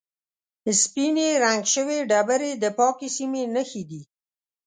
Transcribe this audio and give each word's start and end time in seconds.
سپینې 0.81 1.27
رنګ 1.43 1.63
شوې 1.73 1.97
ډبرې 2.09 2.51
د 2.63 2.65
پاکې 2.77 3.07
سیمې 3.15 3.43
نښې 3.53 3.83
دي. 3.89 4.01